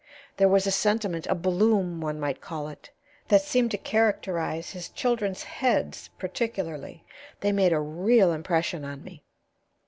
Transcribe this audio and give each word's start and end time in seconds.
There 0.37 0.47
was 0.47 0.65
a 0.65 0.71
sentiment, 0.71 1.27
a 1.27 1.35
bloom, 1.35 2.01
one 2.01 2.19
might 2.19 2.41
call 2.41 2.67
it, 2.69 2.89
that 3.27 3.43
seemed 3.43 3.69
to 3.69 3.77
characterize 3.77 4.71
his 4.71 4.89
children's 4.89 5.43
heads 5.43 6.09
particularly. 6.17 7.05
They 7.41 7.51
made 7.51 7.71
a 7.71 7.79
real 7.79 8.31
impression 8.33 8.83
on 8.83 9.03
me." 9.03 9.23